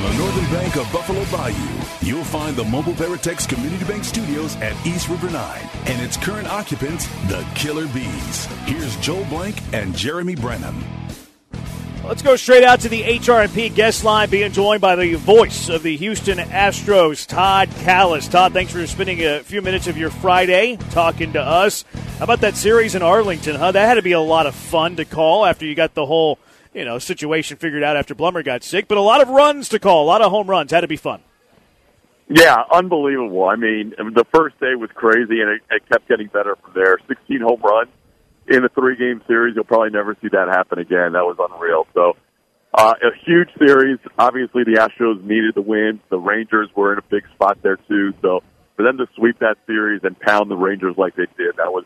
On 0.00 0.10
the 0.10 0.16
northern 0.16 0.44
bank 0.46 0.76
of 0.76 0.90
Buffalo 0.94 1.22
Bayou, 1.26 1.54
you'll 2.00 2.24
find 2.24 2.56
the 2.56 2.64
Mobile 2.64 2.94
Veritex 2.94 3.46
Community 3.46 3.84
Bank 3.84 4.02
Studios 4.02 4.56
at 4.56 4.74
East 4.86 5.10
River 5.10 5.28
9 5.28 5.60
and 5.84 6.00
its 6.00 6.16
current 6.16 6.48
occupants, 6.48 7.06
the 7.28 7.46
Killer 7.54 7.86
B's. 7.88 8.46
Here's 8.64 8.96
Joel 8.96 9.26
Blank 9.26 9.56
and 9.74 9.94
Jeremy 9.94 10.36
Branham. 10.36 10.82
Let's 12.02 12.22
go 12.22 12.36
straight 12.36 12.64
out 12.64 12.80
to 12.80 12.88
the 12.88 13.02
HRP 13.02 13.74
guest 13.74 14.02
line, 14.02 14.30
being 14.30 14.50
joined 14.52 14.80
by 14.80 14.96
the 14.96 15.16
voice 15.16 15.68
of 15.68 15.82
the 15.82 15.98
Houston 15.98 16.38
Astros, 16.38 17.26
Todd 17.26 17.68
Kalas. 17.68 18.30
Todd, 18.30 18.54
thanks 18.54 18.72
for 18.72 18.86
spending 18.86 19.22
a 19.22 19.40
few 19.40 19.60
minutes 19.60 19.86
of 19.86 19.98
your 19.98 20.08
Friday 20.08 20.78
talking 20.92 21.34
to 21.34 21.42
us. 21.42 21.84
How 22.16 22.24
about 22.24 22.40
that 22.40 22.56
series 22.56 22.94
in 22.94 23.02
Arlington, 23.02 23.54
huh? 23.54 23.72
That 23.72 23.86
had 23.86 23.94
to 23.94 24.02
be 24.02 24.12
a 24.12 24.20
lot 24.20 24.46
of 24.46 24.54
fun 24.54 24.96
to 24.96 25.04
call 25.04 25.44
after 25.44 25.66
you 25.66 25.74
got 25.74 25.92
the 25.92 26.06
whole, 26.06 26.38
you 26.74 26.84
know, 26.84 26.98
situation 26.98 27.56
figured 27.56 27.82
out 27.82 27.96
after 27.96 28.14
Blummer 28.14 28.44
got 28.44 28.62
sick. 28.62 28.88
But 28.88 28.98
a 28.98 29.02
lot 29.02 29.20
of 29.20 29.28
runs 29.28 29.68
to 29.70 29.78
call, 29.78 30.04
a 30.04 30.06
lot 30.06 30.22
of 30.22 30.30
home 30.30 30.48
runs. 30.48 30.70
Had 30.70 30.82
to 30.82 30.88
be 30.88 30.96
fun. 30.96 31.22
Yeah, 32.28 32.62
unbelievable. 32.72 33.44
I 33.44 33.56
mean, 33.56 33.92
the 33.98 34.24
first 34.32 34.58
day 34.60 34.76
was 34.76 34.88
crazy, 34.94 35.40
and 35.40 35.50
it, 35.50 35.62
it 35.68 35.88
kept 35.88 36.08
getting 36.08 36.28
better 36.28 36.54
from 36.62 36.72
there. 36.74 36.96
16 37.08 37.40
home 37.40 37.60
runs 37.60 37.90
in 38.46 38.64
a 38.64 38.68
three 38.68 38.96
game 38.96 39.20
series. 39.26 39.56
You'll 39.56 39.64
probably 39.64 39.90
never 39.90 40.16
see 40.22 40.28
that 40.28 40.46
happen 40.48 40.78
again. 40.78 41.12
That 41.12 41.24
was 41.24 41.36
unreal. 41.40 41.88
So, 41.92 42.16
uh, 42.72 42.94
a 43.02 43.10
huge 43.24 43.48
series. 43.58 43.98
Obviously, 44.16 44.62
the 44.62 44.74
Astros 44.74 45.20
needed 45.24 45.56
the 45.56 45.62
win. 45.62 45.98
The 46.08 46.18
Rangers 46.18 46.68
were 46.76 46.92
in 46.92 47.00
a 47.00 47.02
big 47.02 47.24
spot 47.34 47.58
there 47.62 47.78
too. 47.88 48.14
So, 48.22 48.44
for 48.76 48.84
them 48.84 48.96
to 48.98 49.06
sweep 49.16 49.40
that 49.40 49.56
series 49.66 50.02
and 50.04 50.18
pound 50.20 50.52
the 50.52 50.56
Rangers 50.56 50.94
like 50.96 51.16
they 51.16 51.26
did, 51.36 51.56
that 51.56 51.72
was 51.72 51.84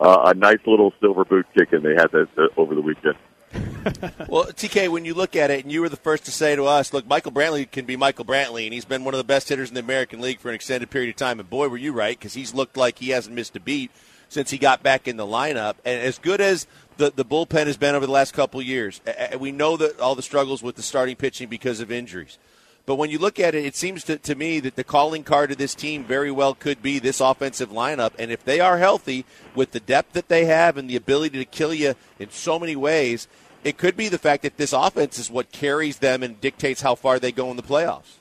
uh, 0.00 0.32
a 0.32 0.34
nice 0.34 0.60
little 0.66 0.94
silver 0.98 1.26
boot 1.26 1.46
kicking 1.56 1.82
they 1.82 1.94
had 1.94 2.10
this, 2.10 2.28
uh, 2.38 2.46
over 2.56 2.74
the 2.74 2.80
weekend. 2.80 3.16
well, 4.28 4.46
TK, 4.46 4.88
when 4.88 5.04
you 5.04 5.14
look 5.14 5.36
at 5.36 5.50
it, 5.50 5.62
and 5.62 5.72
you 5.72 5.80
were 5.80 5.88
the 5.88 5.96
first 5.96 6.24
to 6.24 6.30
say 6.30 6.56
to 6.56 6.64
us, 6.64 6.92
look, 6.92 7.06
Michael 7.06 7.32
Brantley 7.32 7.70
can 7.70 7.84
be 7.84 7.96
Michael 7.96 8.24
Brantley, 8.24 8.64
and 8.64 8.72
he's 8.72 8.84
been 8.84 9.04
one 9.04 9.14
of 9.14 9.18
the 9.18 9.24
best 9.24 9.48
hitters 9.48 9.68
in 9.68 9.74
the 9.74 9.80
American 9.80 10.20
League 10.20 10.38
for 10.38 10.48
an 10.48 10.54
extended 10.54 10.90
period 10.90 11.10
of 11.10 11.16
time. 11.16 11.38
And 11.38 11.50
boy, 11.50 11.68
were 11.68 11.76
you 11.76 11.92
right, 11.92 12.18
because 12.18 12.34
he's 12.34 12.54
looked 12.54 12.76
like 12.76 12.98
he 12.98 13.10
hasn't 13.10 13.34
missed 13.34 13.56
a 13.56 13.60
beat 13.60 13.90
since 14.28 14.50
he 14.50 14.58
got 14.58 14.82
back 14.82 15.06
in 15.06 15.16
the 15.16 15.26
lineup. 15.26 15.74
And 15.84 16.00
as 16.00 16.18
good 16.18 16.40
as 16.40 16.66
the, 16.96 17.12
the 17.14 17.24
bullpen 17.24 17.66
has 17.66 17.76
been 17.76 17.94
over 17.94 18.06
the 18.06 18.12
last 18.12 18.32
couple 18.32 18.62
years, 18.62 19.00
we 19.38 19.52
know 19.52 19.76
that 19.76 20.00
all 20.00 20.14
the 20.14 20.22
struggles 20.22 20.62
with 20.62 20.76
the 20.76 20.82
starting 20.82 21.16
pitching 21.16 21.48
because 21.48 21.80
of 21.80 21.92
injuries. 21.92 22.38
But 22.86 22.96
when 22.96 23.10
you 23.10 23.18
look 23.18 23.40
at 23.40 23.54
it, 23.54 23.64
it 23.64 23.76
seems 23.76 24.04
to, 24.04 24.18
to 24.18 24.34
me 24.34 24.60
that 24.60 24.76
the 24.76 24.84
calling 24.84 25.24
card 25.24 25.50
of 25.50 25.56
this 25.56 25.74
team 25.74 26.04
very 26.04 26.30
well 26.30 26.54
could 26.54 26.82
be 26.82 26.98
this 26.98 27.20
offensive 27.20 27.70
lineup. 27.70 28.12
And 28.18 28.30
if 28.30 28.44
they 28.44 28.60
are 28.60 28.78
healthy 28.78 29.24
with 29.54 29.70
the 29.70 29.80
depth 29.80 30.12
that 30.12 30.28
they 30.28 30.44
have 30.44 30.76
and 30.76 30.88
the 30.88 30.96
ability 30.96 31.38
to 31.38 31.46
kill 31.46 31.72
you 31.72 31.94
in 32.18 32.30
so 32.30 32.58
many 32.58 32.76
ways, 32.76 33.26
it 33.64 33.78
could 33.78 33.96
be 33.96 34.08
the 34.08 34.18
fact 34.18 34.42
that 34.42 34.56
this 34.56 34.72
offense 34.72 35.18
is 35.18 35.30
what 35.30 35.50
carries 35.50 35.98
them 35.98 36.22
and 36.22 36.40
dictates 36.40 36.82
how 36.82 36.94
far 36.94 37.18
they 37.18 37.32
go 37.32 37.50
in 37.50 37.56
the 37.56 37.62
playoffs. 37.62 38.18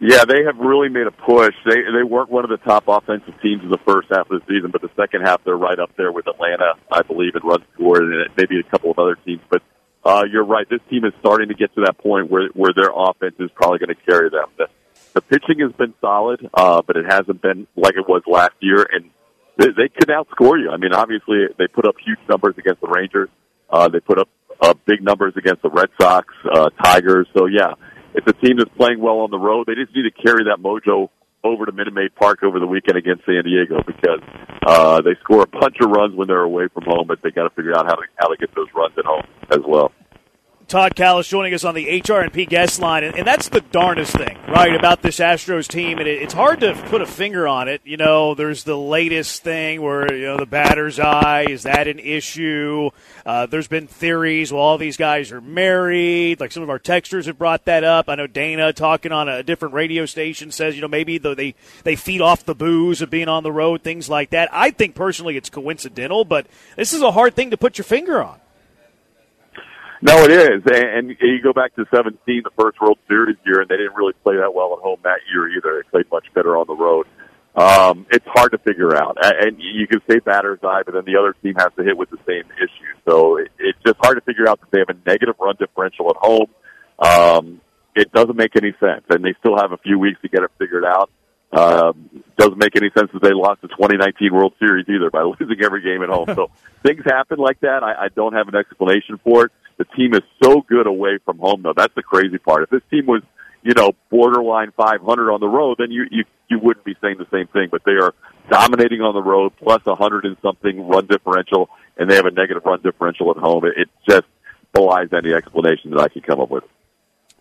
Yeah, 0.00 0.24
they 0.24 0.42
have 0.42 0.58
really 0.58 0.88
made 0.88 1.06
a 1.06 1.12
push. 1.12 1.54
They 1.64 1.76
they 1.76 2.02
weren't 2.02 2.28
one 2.28 2.42
of 2.42 2.50
the 2.50 2.56
top 2.56 2.84
offensive 2.88 3.40
teams 3.40 3.62
in 3.62 3.70
the 3.70 3.78
first 3.86 4.08
half 4.10 4.28
of 4.30 4.40
the 4.40 4.46
season, 4.48 4.72
but 4.72 4.82
the 4.82 4.90
second 4.96 5.22
half 5.22 5.44
they're 5.44 5.56
right 5.56 5.78
up 5.78 5.96
there 5.96 6.10
with 6.10 6.26
Atlanta, 6.26 6.74
I 6.90 7.02
believe, 7.02 7.36
in 7.36 7.42
runs 7.46 7.64
scored, 7.74 8.02
and 8.02 8.28
maybe 8.36 8.58
a 8.58 8.64
couple 8.64 8.90
of 8.90 8.98
other 8.98 9.14
teams. 9.24 9.40
But 9.48 9.62
uh, 10.04 10.24
you're 10.28 10.44
right. 10.44 10.68
This 10.68 10.80
team 10.90 11.04
is 11.04 11.12
starting 11.20 11.48
to 11.48 11.54
get 11.54 11.72
to 11.76 11.82
that 11.82 11.98
point 11.98 12.28
where 12.32 12.48
where 12.48 12.72
their 12.74 12.90
offense 12.92 13.36
is 13.38 13.50
probably 13.54 13.78
going 13.78 13.94
to 13.94 14.02
carry 14.04 14.28
them. 14.28 14.46
The, 14.58 14.66
the 15.14 15.20
pitching 15.20 15.60
has 15.60 15.70
been 15.72 15.94
solid, 16.00 16.50
uh, 16.52 16.82
but 16.82 16.96
it 16.96 17.04
hasn't 17.08 17.40
been 17.40 17.68
like 17.76 17.94
it 17.94 18.08
was 18.08 18.22
last 18.26 18.54
year, 18.58 18.84
and 18.90 19.08
they, 19.56 19.66
they 19.66 19.88
could 19.88 20.08
outscore 20.08 20.60
you. 20.60 20.70
I 20.70 20.78
mean, 20.78 20.92
obviously 20.92 21.46
they 21.58 21.68
put 21.68 21.86
up 21.86 21.94
huge 22.04 22.18
numbers 22.28 22.56
against 22.58 22.80
the 22.80 22.88
Rangers. 22.88 23.28
Uh, 23.72 23.88
they 23.88 24.00
put 24.00 24.18
up 24.18 24.28
uh, 24.60 24.74
big 24.86 25.02
numbers 25.02 25.32
against 25.36 25.62
the 25.62 25.70
Red 25.70 25.88
Sox, 26.00 26.28
uh, 26.52 26.68
Tigers. 26.84 27.26
So 27.36 27.46
yeah 27.46 27.74
it's 28.14 28.26
a 28.26 28.32
team 28.44 28.56
that's 28.58 28.70
playing 28.76 29.00
well 29.00 29.20
on 29.20 29.30
the 29.30 29.38
road. 29.38 29.66
They 29.66 29.74
just 29.74 29.94
need 29.94 30.04
to 30.04 30.10
carry 30.10 30.44
that 30.44 30.58
mojo 30.60 31.08
over 31.44 31.66
to 31.66 31.72
Minute 31.72 31.94
Maid 31.94 32.14
Park 32.14 32.42
over 32.42 32.60
the 32.60 32.66
weekend 32.66 32.96
against 32.96 33.24
San 33.24 33.42
Diego 33.44 33.82
because 33.86 34.20
uh, 34.66 35.00
they 35.00 35.14
score 35.22 35.42
a 35.42 35.46
bunch 35.46 35.76
of 35.80 35.90
runs 35.90 36.14
when 36.14 36.28
they're 36.28 36.42
away 36.42 36.68
from 36.72 36.84
home, 36.84 37.06
but 37.08 37.20
they 37.22 37.30
got 37.30 37.48
to 37.48 37.50
figure 37.50 37.76
out 37.76 37.86
how 37.86 37.96
to 37.96 38.02
how 38.16 38.28
to 38.28 38.36
get 38.36 38.54
those 38.54 38.68
runs 38.74 38.94
at 38.98 39.04
home 39.04 39.26
as 39.50 39.58
well. 39.66 39.92
Todd 40.72 40.94
Kalas 40.94 41.28
joining 41.28 41.52
us 41.52 41.64
on 41.64 41.74
the 41.74 42.00
HRP 42.00 42.48
guest 42.48 42.80
line, 42.80 43.04
and, 43.04 43.14
and, 43.14 43.26
that's 43.26 43.50
the 43.50 43.60
darndest 43.60 44.16
thing, 44.16 44.38
right, 44.48 44.74
about 44.74 45.02
this 45.02 45.18
Astros 45.18 45.68
team. 45.68 45.98
And 45.98 46.08
it, 46.08 46.22
it's 46.22 46.32
hard 46.32 46.60
to 46.60 46.72
put 46.86 47.02
a 47.02 47.06
finger 47.06 47.46
on 47.46 47.68
it. 47.68 47.82
You 47.84 47.98
know, 47.98 48.34
there's 48.34 48.64
the 48.64 48.78
latest 48.78 49.42
thing 49.42 49.82
where 49.82 50.10
you 50.10 50.24
know 50.24 50.38
the 50.38 50.46
batter's 50.46 50.98
eye 50.98 51.44
is 51.46 51.64
that 51.64 51.88
an 51.88 51.98
issue? 51.98 52.88
Uh, 53.26 53.44
there's 53.44 53.68
been 53.68 53.86
theories. 53.86 54.50
Well, 54.50 54.62
all 54.62 54.78
these 54.78 54.96
guys 54.96 55.30
are 55.30 55.42
married. 55.42 56.40
Like 56.40 56.52
some 56.52 56.62
of 56.62 56.70
our 56.70 56.78
texters 56.78 57.26
have 57.26 57.36
brought 57.36 57.66
that 57.66 57.84
up. 57.84 58.08
I 58.08 58.14
know 58.14 58.26
Dana 58.26 58.72
talking 58.72 59.12
on 59.12 59.28
a 59.28 59.42
different 59.42 59.74
radio 59.74 60.06
station 60.06 60.50
says 60.50 60.74
you 60.74 60.80
know 60.80 60.88
maybe 60.88 61.18
they 61.18 61.54
they 61.84 61.96
feed 61.96 62.22
off 62.22 62.46
the 62.46 62.54
booze 62.54 63.02
of 63.02 63.10
being 63.10 63.28
on 63.28 63.42
the 63.42 63.52
road, 63.52 63.82
things 63.82 64.08
like 64.08 64.30
that. 64.30 64.48
I 64.50 64.70
think 64.70 64.94
personally 64.94 65.36
it's 65.36 65.50
coincidental, 65.50 66.24
but 66.24 66.46
this 66.76 66.94
is 66.94 67.02
a 67.02 67.12
hard 67.12 67.34
thing 67.34 67.50
to 67.50 67.58
put 67.58 67.76
your 67.76 67.84
finger 67.84 68.22
on. 68.22 68.38
No, 70.02 70.24
it 70.24 70.32
is. 70.32 70.62
And, 70.66 71.16
you 71.20 71.40
go 71.40 71.52
back 71.52 71.76
to 71.76 71.86
17, 71.94 72.42
the 72.42 72.50
first 72.58 72.80
World 72.80 72.98
Series 73.08 73.36
year, 73.46 73.60
and 73.60 73.68
they 73.68 73.76
didn't 73.76 73.94
really 73.94 74.14
play 74.24 74.36
that 74.36 74.52
well 74.52 74.74
at 74.74 74.80
home 74.80 74.98
that 75.04 75.20
year 75.32 75.48
either. 75.56 75.80
They 75.80 75.90
played 75.90 76.10
much 76.10 76.26
better 76.34 76.56
on 76.56 76.66
the 76.66 76.74
road. 76.74 77.06
Um, 77.54 78.06
it's 78.10 78.26
hard 78.26 78.50
to 78.50 78.58
figure 78.58 78.96
out. 78.96 79.16
And 79.22 79.58
you 79.60 79.86
can 79.86 80.00
say 80.10 80.18
batter's 80.18 80.58
eye, 80.64 80.82
but 80.84 80.94
then 80.94 81.04
the 81.04 81.16
other 81.16 81.36
team 81.40 81.54
has 81.54 81.68
to 81.76 81.84
hit 81.84 81.96
with 81.96 82.10
the 82.10 82.18
same 82.26 82.44
issue. 82.58 82.92
So 83.08 83.36
it, 83.36 83.52
it's 83.60 83.78
just 83.86 83.96
hard 84.00 84.16
to 84.16 84.22
figure 84.22 84.48
out 84.48 84.58
that 84.60 84.70
they 84.72 84.80
have 84.80 84.88
a 84.88 85.08
negative 85.08 85.36
run 85.38 85.54
differential 85.56 86.10
at 86.10 86.16
home. 86.16 86.50
Um, 86.98 87.60
it 87.94 88.10
doesn't 88.10 88.36
make 88.36 88.56
any 88.56 88.72
sense. 88.80 89.04
And 89.08 89.24
they 89.24 89.34
still 89.38 89.56
have 89.56 89.70
a 89.70 89.78
few 89.78 90.00
weeks 90.00 90.20
to 90.22 90.28
get 90.28 90.42
it 90.42 90.50
figured 90.58 90.84
out. 90.84 91.10
Um, 91.52 92.24
doesn't 92.38 92.58
make 92.58 92.74
any 92.74 92.90
sense 92.96 93.10
that 93.12 93.22
they 93.22 93.34
lost 93.34 93.60
the 93.60 93.68
2019 93.68 94.34
World 94.34 94.54
Series 94.58 94.88
either 94.88 95.10
by 95.10 95.22
losing 95.38 95.62
every 95.62 95.82
game 95.82 96.02
at 96.02 96.08
home. 96.08 96.26
so 96.34 96.50
things 96.82 97.04
happen 97.04 97.38
like 97.38 97.60
that. 97.60 97.84
I, 97.84 98.06
I 98.06 98.08
don't 98.08 98.32
have 98.32 98.48
an 98.48 98.56
explanation 98.56 99.20
for 99.22 99.44
it. 99.44 99.52
The 99.78 99.84
team 99.96 100.14
is 100.14 100.22
so 100.42 100.62
good 100.62 100.86
away 100.86 101.18
from 101.24 101.38
home, 101.38 101.62
though. 101.62 101.74
That's 101.76 101.94
the 101.94 102.02
crazy 102.02 102.38
part. 102.38 102.62
If 102.64 102.70
this 102.70 102.82
team 102.90 103.06
was, 103.06 103.22
you 103.62 103.74
know, 103.74 103.92
borderline 104.10 104.72
500 104.76 105.32
on 105.32 105.40
the 105.40 105.48
road, 105.48 105.76
then 105.78 105.90
you 105.90 106.06
you 106.10 106.24
you 106.48 106.58
wouldn't 106.58 106.84
be 106.84 106.96
saying 107.00 107.16
the 107.18 107.26
same 107.30 107.46
thing. 107.48 107.68
But 107.70 107.82
they 107.84 107.92
are 107.92 108.14
dominating 108.50 109.00
on 109.00 109.14
the 109.14 109.22
road, 109.22 109.52
plus 109.56 109.84
100 109.84 110.24
and 110.24 110.36
something 110.42 110.86
run 110.86 111.06
differential, 111.06 111.70
and 111.96 112.10
they 112.10 112.16
have 112.16 112.26
a 112.26 112.30
negative 112.30 112.64
run 112.64 112.80
differential 112.82 113.30
at 113.30 113.36
home. 113.36 113.64
It, 113.64 113.74
it 113.76 113.88
just 114.08 114.26
belies 114.72 115.08
any 115.12 115.32
explanation 115.32 115.90
that 115.90 116.00
I 116.00 116.08
can 116.08 116.22
come 116.22 116.40
up 116.40 116.50
with. 116.50 116.64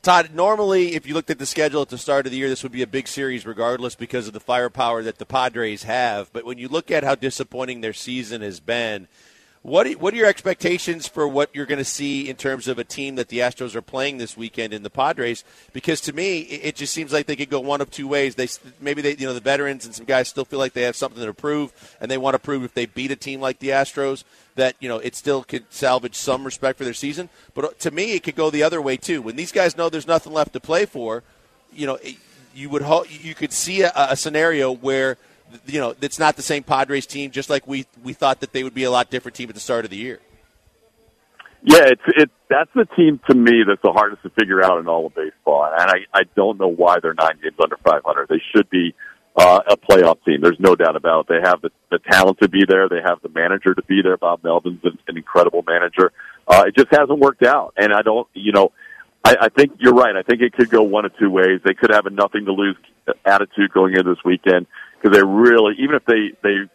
Todd, 0.02 0.32
normally, 0.34 0.96
if 0.96 1.06
you 1.06 1.14
looked 1.14 1.30
at 1.30 1.38
the 1.38 1.46
schedule 1.46 1.84
at 1.84 1.90
the 1.90 1.98
start 1.98 2.26
of 2.26 2.32
the 2.32 2.38
year, 2.40 2.50
this 2.50 2.64
would 2.64 2.72
be 2.72 2.82
a 2.82 2.88
big 2.88 3.08
series 3.08 3.46
regardless 3.46 3.94
because 3.94 4.26
of 4.26 4.34
the 4.34 4.40
firepower 4.40 5.04
that 5.04 5.20
the 5.20 5.28
Padres 5.28 5.84
have. 5.84 6.34
But 6.34 6.44
when 6.44 6.58
you 6.58 6.68
look 6.68 6.90
at 6.90 7.04
how 7.04 7.14
disappointing 7.14 7.82
their 7.82 7.94
season 7.94 8.42
has 8.42 8.60
been, 8.60 9.08
what 9.64 9.86
are, 9.86 9.92
what 9.92 10.14
are 10.14 10.18
your 10.18 10.28
expectations 10.28 11.08
for 11.08 11.28
what 11.28 11.52
you're 11.54 11.68
going 11.68 11.78
to 11.78 11.86
see 11.86 12.28
in 12.28 12.36
terms 12.36 12.68
of 12.68 12.80
a 12.80 12.84
team 12.84 13.16
that 13.16 13.28
the 13.28 13.40
Astros 13.40 13.76
are 13.76 13.82
playing 13.82 14.18
this 14.18 14.36
weekend 14.36 14.74
in 14.74 14.82
the 14.82 14.90
Padres? 14.90 15.44
Because 15.72 16.02
to 16.02 16.14
me, 16.14 16.40
it 16.40 16.76
just 16.76 16.92
seems 16.92 17.14
like 17.14 17.28
they 17.28 17.36
could 17.36 17.52
go 17.52 17.60
one 17.60 17.80
of 17.80 17.92
two 17.92 18.08
ways. 18.08 18.34
They 18.34 18.48
maybe 18.80 19.04
they 19.04 19.16
you 19.16 19.28
know 19.28 19.36
the 19.36 19.40
veterans 19.40 19.86
and 19.86 19.94
some 19.94 20.06
guys 20.08 20.28
still 20.28 20.46
feel 20.46 20.58
like 20.58 20.74
they 20.74 20.82
have 20.82 20.96
something 20.96 21.24
to 21.24 21.34
prove, 21.34 21.74
and 22.02 22.10
they 22.10 22.18
want 22.18 22.34
to 22.34 22.40
prove 22.40 22.64
if 22.64 22.74
they 22.74 22.88
beat 22.88 23.12
a 23.12 23.16
team 23.16 23.40
like 23.40 23.60
the 23.60 23.70
Astros 23.70 24.24
that 24.56 24.76
you 24.80 24.90
know 24.90 24.98
it 24.98 25.16
still 25.16 25.44
could 25.44 25.72
salvage 25.72 26.16
some 26.16 26.44
respect 26.44 26.80
for 26.80 26.84
their 26.84 26.96
season. 26.96 27.30
But 27.54 27.66
uh, 27.66 27.70
to 27.80 27.92
me, 27.92 28.14
it 28.14 28.24
could 28.24 28.36
go 28.36 28.50
the 28.50 28.64
other 28.64 28.82
way 28.82 28.98
too. 28.98 29.22
When 29.22 29.36
these 29.36 29.52
guys 29.52 29.78
know 29.78 29.90
there's 29.90 30.08
nothing 30.08 30.34
left 30.34 30.54
to 30.54 30.60
play 30.60 30.88
for, 30.88 31.22
you 31.72 31.86
know, 31.86 32.00
you 32.56 32.70
would 32.72 32.82
hope 32.82 33.06
you 33.24 33.36
could 33.36 33.54
see 33.54 33.84
a, 33.84 33.92
a 33.96 34.16
scenario 34.16 34.72
where 34.72 35.18
you 35.66 35.80
know, 35.80 35.96
it's 36.02 36.20
not 36.20 36.36
the 36.36 36.42
same 36.42 36.64
Padres 36.64 37.06
team. 37.06 37.32
Just 37.32 37.50
like 37.50 37.68
we 37.68 37.86
we 38.04 38.14
thought 38.14 38.40
that 38.42 38.54
they 38.54 38.64
would 38.64 38.74
be 38.74 38.84
a 38.84 38.92
lot 38.92 39.10
different 39.10 39.36
team 39.36 39.50
at 39.50 39.56
the 39.56 39.62
start 39.62 39.86
of 39.86 39.92
the 39.92 39.98
year. 39.98 40.20
Yeah, 41.64 41.86
it's 41.86 42.02
it. 42.08 42.30
That's 42.50 42.72
the 42.74 42.86
team 42.96 43.20
to 43.30 43.36
me 43.36 43.64
that's 43.68 43.82
the 43.84 43.92
hardest 43.92 44.24
to 44.24 44.30
figure 44.32 44.64
out 44.64 44.80
in 44.80 44.88
all 44.88 45.06
of 45.06 45.16
baseball, 45.16 45.64
and 45.66 45.90
I 45.90 45.98
I 46.14 46.24
don't 46.36 46.60
know 46.60 46.68
why 46.68 47.00
they're 47.00 47.14
nine 47.14 47.38
games 47.42 47.56
under 47.62 47.78
500. 47.78 48.28
They 48.28 48.42
should 48.54 48.70
be 48.70 48.96
uh, 49.36 49.60
a 49.68 49.78
playoff 49.78 50.24
team. 50.26 50.42
There's 50.42 50.60
no 50.60 50.76
doubt 50.76 50.96
about 50.96 51.22
it. 51.22 51.28
They 51.30 51.48
have 51.48 51.62
the, 51.62 51.70
the 51.92 52.00
talent 52.00 52.40
to 52.42 52.50
be 52.50 52.66
there. 52.68 52.90
They 52.90 53.02
have 53.04 53.22
the 53.22 53.30
manager 53.30 53.76
to 53.76 53.84
be 53.84 54.02
there. 54.02 54.18
Bob 54.18 54.44
Melvin's 54.44 54.84
an, 54.84 54.98
an 55.08 55.18
incredible 55.18 55.64
manager. 55.66 56.12
Uh, 56.48 56.64
it 56.68 56.76
just 56.76 56.90
hasn't 56.92 57.20
worked 57.20 57.44
out, 57.44 57.76
and 57.78 57.94
I 57.94 58.02
don't. 58.02 58.28
You 58.34 58.54
know, 58.54 58.72
I, 59.24 59.36
I 59.42 59.50
think 59.50 59.74
you're 59.80 59.94
right. 59.94 60.16
I 60.16 60.24
think 60.24 60.42
it 60.42 60.54
could 60.54 60.70
go 60.70 60.82
one 60.82 61.06
of 61.06 61.16
two 61.18 61.30
ways. 61.30 61.62
They 61.64 61.76
could 61.76 61.92
have 61.92 62.08
a 62.08 62.10
nothing 62.10 62.46
to 62.46 62.54
lose 62.54 62.76
attitude 63.24 63.72
going 63.72 63.94
into 63.94 64.16
this 64.16 64.24
weekend 64.26 64.66
because 65.02 65.16
they 65.16 65.24
really, 65.24 65.76
even 65.80 65.96
if 65.96 66.06
they 66.06 66.32
they 66.44 66.70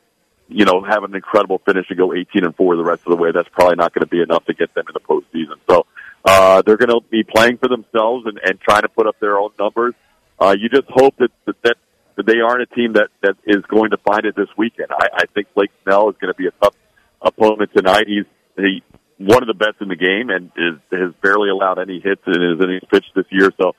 you 0.48 0.64
know 0.64 0.82
have 0.82 1.04
an 1.04 1.14
incredible 1.14 1.60
finish 1.64 1.86
and 1.88 1.98
go 1.98 2.12
18 2.12 2.44
and 2.44 2.56
four 2.56 2.76
the 2.76 2.84
rest 2.84 3.02
of 3.06 3.10
the 3.10 3.16
way, 3.16 3.30
that's 3.32 3.48
probably 3.50 3.76
not 3.76 3.92
going 3.92 4.04
to 4.04 4.10
be 4.10 4.20
enough 4.20 4.44
to 4.46 4.54
get 4.54 4.74
them 4.74 4.84
in 4.88 4.94
the 4.94 5.00
postseason. 5.00 5.56
So 5.68 5.86
uh, 6.24 6.62
they're 6.62 6.76
going 6.76 6.90
to 6.90 7.00
be 7.08 7.22
playing 7.22 7.58
for 7.58 7.68
themselves 7.68 8.26
and, 8.26 8.38
and 8.44 8.60
trying 8.60 8.82
to 8.82 8.88
put 8.88 9.06
up 9.06 9.18
their 9.20 9.38
own 9.38 9.50
numbers. 9.58 9.94
Uh, 10.38 10.54
you 10.58 10.68
just 10.68 10.88
hope 10.88 11.14
that, 11.18 11.30
that 11.46 11.62
that 11.62 11.76
that 12.16 12.26
they 12.26 12.40
aren't 12.40 12.62
a 12.62 12.74
team 12.74 12.94
that 12.94 13.08
that 13.22 13.36
is 13.46 13.62
going 13.68 13.90
to 13.90 13.98
find 13.98 14.24
it 14.24 14.34
this 14.36 14.48
weekend. 14.56 14.88
I, 14.90 15.08
I 15.14 15.24
think 15.34 15.48
Blake 15.54 15.70
Snell 15.84 16.10
is 16.10 16.16
going 16.20 16.32
to 16.32 16.36
be 16.36 16.46
a 16.46 16.52
tough 16.62 16.74
opponent 17.22 17.70
tonight. 17.74 18.06
He's 18.06 18.24
he 18.56 18.82
one 19.18 19.42
of 19.42 19.46
the 19.46 19.54
best 19.54 19.80
in 19.80 19.88
the 19.88 19.96
game 19.96 20.30
and 20.30 20.50
is 20.56 20.80
has 20.92 21.12
barely 21.22 21.48
allowed 21.48 21.78
any 21.78 22.00
hits 22.00 22.22
in 22.26 22.40
his 22.40 22.60
innings 22.60 22.82
pitched 22.90 23.14
this 23.14 23.26
year. 23.30 23.50
So 23.60 23.74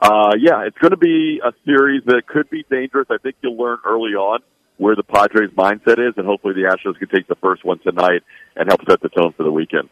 uh, 0.00 0.32
yeah, 0.38 0.64
it's 0.66 0.78
going 0.78 0.92
to 0.92 0.96
be 0.96 1.40
a 1.44 1.52
series 1.64 2.02
that 2.06 2.26
could 2.26 2.48
be 2.50 2.64
dangerous. 2.70 3.08
I 3.10 3.18
think 3.18 3.36
you'll 3.42 3.56
learn 3.56 3.78
early 3.84 4.12
on 4.12 4.40
where 4.76 4.94
the 4.94 5.02
Padres' 5.02 5.50
mindset 5.56 5.98
is, 5.98 6.14
and 6.16 6.24
hopefully 6.24 6.54
the 6.54 6.62
Astros 6.62 6.98
can 6.98 7.08
take 7.08 7.26
the 7.26 7.34
first 7.36 7.64
one 7.64 7.80
tonight 7.80 8.22
and 8.54 8.68
help 8.68 8.80
set 8.88 9.00
the 9.00 9.08
tone 9.08 9.32
for 9.36 9.42
the 9.42 9.50
weekend. 9.50 9.88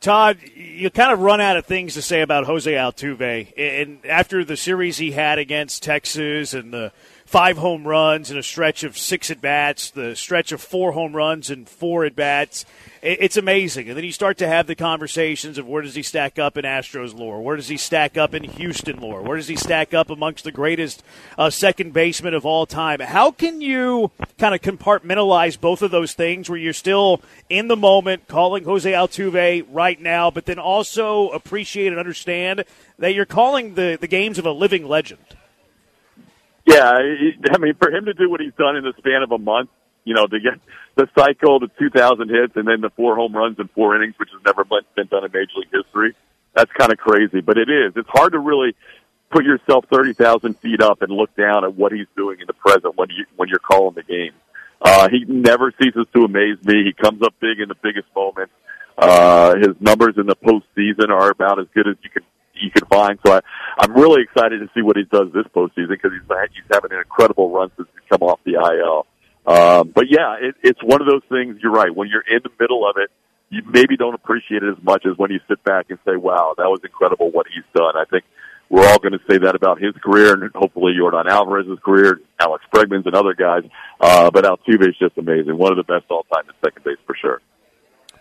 Todd, 0.00 0.38
you 0.54 0.90
kind 0.90 1.12
of 1.12 1.20
run 1.20 1.40
out 1.40 1.56
of 1.56 1.64
things 1.64 1.94
to 1.94 2.02
say 2.02 2.20
about 2.20 2.44
Jose 2.44 2.70
Altuve. 2.70 3.52
And 3.56 4.04
after 4.04 4.44
the 4.44 4.58
series 4.58 4.98
he 4.98 5.12
had 5.12 5.38
against 5.38 5.82
Texas 5.82 6.52
and 6.52 6.74
the 6.74 6.92
five 7.34 7.58
home 7.58 7.84
runs 7.84 8.30
and 8.30 8.38
a 8.38 8.42
stretch 8.44 8.84
of 8.84 8.96
six 8.96 9.28
at 9.28 9.40
bats, 9.40 9.90
the 9.90 10.14
stretch 10.14 10.52
of 10.52 10.60
four 10.60 10.92
home 10.92 11.16
runs 11.16 11.50
and 11.50 11.68
four 11.68 12.04
at 12.04 12.14
bats. 12.14 12.64
It's 13.02 13.36
amazing. 13.36 13.88
And 13.88 13.96
then 13.96 14.04
you 14.04 14.12
start 14.12 14.38
to 14.38 14.46
have 14.46 14.68
the 14.68 14.76
conversations 14.76 15.58
of 15.58 15.66
where 15.66 15.82
does 15.82 15.96
he 15.96 16.02
stack 16.04 16.38
up 16.38 16.56
in 16.56 16.64
Astros 16.64 17.12
lore? 17.12 17.42
Where 17.42 17.56
does 17.56 17.66
he 17.66 17.76
stack 17.76 18.16
up 18.16 18.34
in 18.34 18.44
Houston 18.44 19.00
lore? 19.00 19.20
Where 19.20 19.36
does 19.36 19.48
he 19.48 19.56
stack 19.56 19.92
up 19.92 20.10
amongst 20.10 20.44
the 20.44 20.52
greatest 20.52 21.02
uh, 21.36 21.50
second 21.50 21.92
baseman 21.92 22.34
of 22.34 22.46
all 22.46 22.66
time? 22.66 23.00
How 23.00 23.32
can 23.32 23.60
you 23.60 24.12
kind 24.38 24.54
of 24.54 24.60
compartmentalize 24.60 25.60
both 25.60 25.82
of 25.82 25.90
those 25.90 26.12
things 26.12 26.48
where 26.48 26.56
you're 26.56 26.72
still 26.72 27.20
in 27.48 27.66
the 27.66 27.76
moment 27.76 28.28
calling 28.28 28.62
Jose 28.62 28.92
Altuve 28.92 29.66
right 29.72 30.00
now, 30.00 30.30
but 30.30 30.46
then 30.46 30.60
also 30.60 31.30
appreciate 31.30 31.88
and 31.88 31.98
understand 31.98 32.64
that 33.00 33.12
you're 33.12 33.26
calling 33.26 33.74
the, 33.74 33.98
the 34.00 34.06
games 34.06 34.38
of 34.38 34.46
a 34.46 34.52
living 34.52 34.86
legend? 34.86 35.18
Yeah, 36.66 36.92
I 36.92 37.58
mean, 37.58 37.74
for 37.74 37.90
him 37.90 38.06
to 38.06 38.14
do 38.14 38.30
what 38.30 38.40
he's 38.40 38.54
done 38.54 38.76
in 38.76 38.84
the 38.84 38.94
span 38.98 39.22
of 39.22 39.32
a 39.32 39.38
month, 39.38 39.70
you 40.04 40.14
know, 40.14 40.26
to 40.26 40.40
get 40.40 40.54
the 40.94 41.08
cycle 41.16 41.60
to 41.60 41.68
2,000 41.78 42.28
hits 42.28 42.56
and 42.56 42.66
then 42.66 42.80
the 42.80 42.90
four 42.90 43.16
home 43.16 43.34
runs 43.34 43.58
in 43.58 43.68
four 43.68 43.96
innings, 43.96 44.14
which 44.18 44.30
has 44.32 44.40
never 44.44 44.64
been 44.64 45.06
done 45.06 45.24
in 45.24 45.30
Major 45.32 45.52
League 45.56 45.68
history, 45.72 46.14
that's 46.54 46.70
kind 46.72 46.92
of 46.92 46.98
crazy. 46.98 47.40
But 47.40 47.58
it 47.58 47.68
is. 47.68 47.92
It's 47.96 48.08
hard 48.08 48.32
to 48.32 48.38
really 48.38 48.74
put 49.30 49.44
yourself 49.44 49.84
30,000 49.90 50.58
feet 50.60 50.80
up 50.80 51.02
and 51.02 51.10
look 51.10 51.34
down 51.36 51.64
at 51.64 51.74
what 51.74 51.92
he's 51.92 52.06
doing 52.16 52.40
in 52.40 52.46
the 52.46 52.54
present 52.54 52.96
when 52.96 53.08
you 53.10 53.26
when 53.36 53.48
you're 53.48 53.58
calling 53.58 53.94
the 53.94 54.02
game. 54.02 54.32
Uh, 54.80 55.08
he 55.08 55.24
never 55.26 55.72
ceases 55.82 56.06
to 56.14 56.24
amaze 56.24 56.62
me. 56.64 56.84
He 56.84 56.92
comes 56.92 57.22
up 57.22 57.34
big 57.40 57.60
in 57.60 57.68
the 57.68 57.74
biggest 57.82 58.06
moments. 58.14 58.52
Uh, 58.96 59.56
his 59.56 59.80
numbers 59.80 60.14
in 60.18 60.26
the 60.26 60.36
postseason 60.36 61.08
are 61.08 61.30
about 61.30 61.58
as 61.58 61.66
good 61.74 61.88
as 61.88 61.96
you 62.02 62.10
can 62.10 62.22
you 62.64 62.70
can 62.70 62.86
find. 62.86 63.18
So 63.24 63.34
I, 63.34 63.40
I'm 63.78 63.92
really 63.92 64.22
excited 64.22 64.60
to 64.60 64.68
see 64.74 64.82
what 64.82 64.96
he 64.96 65.04
does 65.04 65.32
this 65.32 65.46
postseason 65.54 65.90
because 65.90 66.12
he's 66.12 66.26
he's 66.54 66.64
having 66.72 66.92
an 66.92 66.98
incredible 66.98 67.50
run 67.50 67.70
since 67.76 67.88
he's 67.92 68.08
come 68.08 68.26
off 68.26 68.40
the 68.44 68.54
IL. 68.54 69.06
Um, 69.46 69.92
but 69.94 70.06
yeah, 70.08 70.36
it, 70.40 70.54
it's 70.62 70.82
one 70.82 71.00
of 71.00 71.06
those 71.06 71.22
things. 71.28 71.58
You're 71.62 71.72
right. 71.72 71.94
When 71.94 72.08
you're 72.08 72.24
in 72.26 72.40
the 72.42 72.50
middle 72.58 72.88
of 72.88 72.96
it, 72.96 73.10
you 73.50 73.62
maybe 73.68 73.96
don't 73.96 74.14
appreciate 74.14 74.62
it 74.62 74.70
as 74.76 74.82
much 74.82 75.04
as 75.06 75.16
when 75.18 75.30
you 75.30 75.40
sit 75.48 75.62
back 75.64 75.86
and 75.90 75.98
say, 76.04 76.16
"Wow, 76.16 76.54
that 76.56 76.64
was 76.64 76.80
incredible 76.82 77.30
what 77.30 77.46
he's 77.52 77.64
done." 77.74 77.96
I 77.96 78.04
think 78.10 78.24
we're 78.70 78.86
all 78.88 78.98
going 78.98 79.12
to 79.12 79.20
say 79.30 79.38
that 79.38 79.54
about 79.54 79.80
his 79.80 79.94
career 80.02 80.32
and 80.32 80.50
hopefully 80.54 80.94
Yordan 80.98 81.26
Alvarez's 81.28 81.78
career, 81.84 82.20
Alex 82.40 82.64
Bregman's 82.74 83.06
and 83.06 83.14
other 83.14 83.34
guys. 83.34 83.62
Uh, 84.00 84.30
but 84.30 84.44
Altuve 84.44 84.88
is 84.88 84.96
just 84.98 85.16
amazing. 85.18 85.58
One 85.58 85.70
of 85.70 85.76
the 85.76 85.84
best 85.84 86.06
all 86.10 86.24
time 86.32 86.44
at 86.48 86.54
second 86.64 86.82
base 86.84 86.98
for 87.06 87.14
sure. 87.20 87.40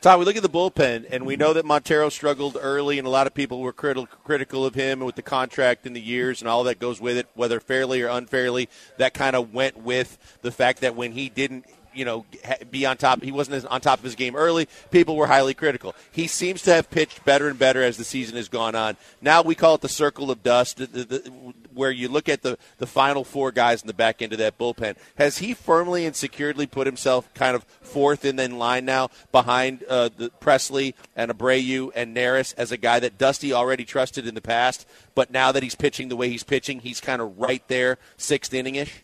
Todd, 0.03 0.19
we 0.19 0.25
look 0.25 0.35
at 0.35 0.43
the 0.43 0.49
bullpen, 0.49 1.05
and 1.11 1.25
we 1.25 1.37
know 1.37 1.53
that 1.53 1.63
Montero 1.63 2.09
struggled 2.09 2.57
early, 2.59 2.97
and 2.99 3.07
a 3.07 3.09
lot 3.09 3.25
of 3.25 3.33
people 3.33 3.61
were 3.61 3.71
critical 3.71 4.05
critical 4.25 4.65
of 4.65 4.75
him 4.75 4.99
with 4.99 5.15
the 5.15 5.21
contract 5.21 5.85
and 5.85 5.95
the 5.95 6.01
years 6.01 6.41
and 6.41 6.49
all 6.49 6.65
that 6.65 6.77
goes 6.77 6.99
with 6.99 7.15
it, 7.15 7.29
whether 7.35 7.61
fairly 7.61 8.01
or 8.01 8.09
unfairly. 8.09 8.67
That 8.97 9.13
kind 9.13 9.33
of 9.33 9.53
went 9.53 9.77
with 9.77 10.17
the 10.41 10.51
fact 10.51 10.81
that 10.81 10.97
when 10.97 11.13
he 11.13 11.29
didn't 11.29 11.67
you 11.93 12.05
know, 12.05 12.25
be 12.69 12.85
on 12.85 12.97
top. 12.97 13.21
He 13.21 13.31
wasn't 13.31 13.65
on 13.67 13.79
top 13.79 13.99
of 13.99 14.03
his 14.03 14.15
game 14.15 14.35
early. 14.35 14.67
People 14.91 15.15
were 15.15 15.27
highly 15.27 15.53
critical. 15.53 15.95
He 16.11 16.27
seems 16.27 16.63
to 16.63 16.73
have 16.73 16.89
pitched 16.89 17.23
better 17.23 17.47
and 17.47 17.57
better 17.57 17.83
as 17.83 17.97
the 17.97 18.03
season 18.03 18.35
has 18.35 18.49
gone 18.49 18.75
on. 18.75 18.97
Now 19.21 19.41
we 19.43 19.55
call 19.55 19.75
it 19.75 19.81
the 19.81 19.89
circle 19.89 20.31
of 20.31 20.43
dust, 20.43 20.77
the, 20.77 20.87
the, 20.87 21.53
where 21.75 21.91
you 21.91 22.07
look 22.07 22.29
at 22.29 22.41
the, 22.41 22.57
the 22.77 22.87
final 22.87 23.23
four 23.23 23.51
guys 23.51 23.81
in 23.81 23.87
the 23.87 23.93
back 23.93 24.21
end 24.21 24.33
of 24.33 24.39
that 24.39 24.57
bullpen. 24.57 24.95
Has 25.15 25.39
he 25.39 25.53
firmly 25.53 26.05
and 26.05 26.15
securely 26.15 26.67
put 26.67 26.87
himself 26.87 27.33
kind 27.33 27.55
of 27.55 27.63
fourth 27.81 28.25
in 28.25 28.35
then 28.35 28.57
line 28.57 28.85
now 28.85 29.09
behind 29.31 29.83
uh, 29.89 30.09
the 30.15 30.29
Pressly 30.41 30.93
and 31.15 31.31
Abreu 31.31 31.91
and 31.95 32.15
Neris 32.15 32.53
as 32.57 32.71
a 32.71 32.77
guy 32.77 32.99
that 32.99 33.17
Dusty 33.17 33.53
already 33.53 33.85
trusted 33.85 34.27
in 34.27 34.35
the 34.35 34.41
past, 34.41 34.87
but 35.15 35.31
now 35.31 35.51
that 35.51 35.63
he's 35.63 35.75
pitching 35.75 36.09
the 36.09 36.15
way 36.15 36.29
he's 36.29 36.43
pitching, 36.43 36.79
he's 36.79 36.99
kind 36.99 37.21
of 37.21 37.37
right 37.37 37.67
there, 37.67 37.97
sixth 38.17 38.53
inning 38.53 38.75
ish? 38.75 39.03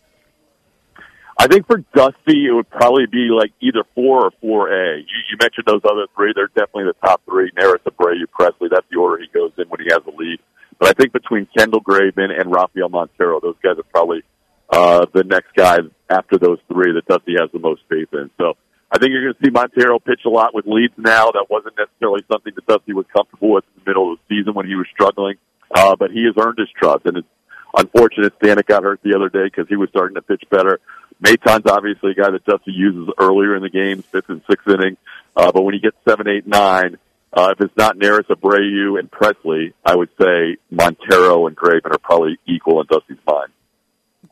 I 1.40 1.46
think 1.46 1.66
for 1.66 1.78
Dusty, 1.94 2.46
it 2.48 2.52
would 2.52 2.68
probably 2.68 3.06
be 3.06 3.30
like 3.30 3.50
either 3.62 3.82
four 3.94 4.26
or 4.26 4.30
four 4.42 4.68
A. 4.68 4.98
You, 4.98 5.18
you 5.30 5.38
mentioned 5.40 5.64
those 5.66 5.80
other 5.90 6.06
three; 6.14 6.34
they're 6.36 6.48
definitely 6.48 6.84
the 6.84 7.06
top 7.06 7.22
three. 7.24 7.50
Neris, 7.52 7.80
Abreu, 7.84 8.26
Pressly. 8.38 8.68
That's 8.70 8.84
the 8.90 8.98
order 8.98 9.22
he 9.22 9.26
goes 9.32 9.50
in 9.56 9.66
when 9.70 9.80
he 9.80 9.86
has 9.90 10.02
a 10.06 10.14
lead. 10.14 10.38
But 10.80 10.88
I 10.88 10.92
think 10.94 11.12
between 11.12 11.46
Kendall 11.56 11.82
Graveman 11.82 12.38
and 12.38 12.50
Rafael 12.50 12.88
Montero, 12.88 13.38
those 13.38 13.56
guys 13.62 13.78
are 13.78 13.84
probably 13.84 14.24
uh, 14.70 15.06
the 15.12 15.24
next 15.24 15.54
guys 15.54 15.80
after 16.08 16.38
those 16.38 16.58
three 16.68 16.92
that 16.94 17.06
Dusty 17.06 17.34
has 17.38 17.50
the 17.52 17.58
most 17.58 17.82
faith 17.88 18.08
in. 18.12 18.30
So 18.38 18.56
I 18.90 18.98
think 18.98 19.12
you're 19.12 19.22
going 19.22 19.34
to 19.34 19.44
see 19.44 19.50
Montero 19.50 19.98
pitch 19.98 20.22
a 20.24 20.30
lot 20.30 20.54
with 20.54 20.66
leads 20.66 20.94
now. 20.96 21.30
That 21.30 21.46
wasn't 21.50 21.76
necessarily 21.76 22.24
something 22.32 22.52
that 22.54 22.66
Dusty 22.66 22.94
was 22.94 23.04
comfortable 23.12 23.52
with 23.52 23.64
in 23.76 23.84
the 23.84 23.90
middle 23.90 24.12
of 24.12 24.18
the 24.18 24.34
season 24.34 24.54
when 24.54 24.66
he 24.66 24.74
was 24.74 24.86
struggling. 24.90 25.36
Uh, 25.70 25.94
but 25.96 26.10
he 26.10 26.24
has 26.24 26.34
earned 26.36 26.58
his 26.58 26.68
trust, 26.70 27.04
and 27.04 27.18
it's 27.18 27.28
unfortunate 27.76 28.36
Stanek 28.40 28.66
got 28.66 28.82
hurt 28.82 29.00
the 29.04 29.14
other 29.14 29.28
day 29.28 29.44
because 29.44 29.68
he 29.68 29.76
was 29.76 29.88
starting 29.90 30.16
to 30.16 30.22
pitch 30.22 30.42
better. 30.50 30.80
Maton's 31.20 31.66
obviously 31.66 32.12
a 32.12 32.14
guy 32.14 32.30
that 32.30 32.44
Dusty 32.44 32.72
uses 32.72 33.12
earlier 33.18 33.54
in 33.54 33.62
the 33.62 33.68
game, 33.68 34.02
fifth 34.02 34.30
and 34.30 34.40
sixth 34.48 34.66
inning. 34.66 34.96
Uh, 35.36 35.52
but 35.52 35.62
when 35.62 35.74
he 35.74 35.80
gets 35.80 35.96
seven, 36.08 36.26
eight, 36.26 36.46
nine, 36.46 36.96
uh, 37.32 37.52
if 37.52 37.60
it's 37.60 37.76
not 37.76 37.96
Neris, 37.96 38.26
Abreu, 38.26 38.98
and 38.98 39.10
Pressly, 39.10 39.72
I 39.84 39.94
would 39.94 40.10
say 40.20 40.56
Montero 40.70 41.46
and 41.46 41.56
Graveman 41.56 41.94
are 41.94 41.98
probably 41.98 42.38
equal 42.46 42.80
in 42.80 42.86
Dusty's 42.86 43.18
mind. 43.26 43.52